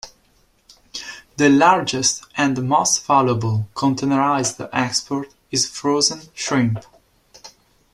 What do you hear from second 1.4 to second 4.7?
largest and most valuable containerized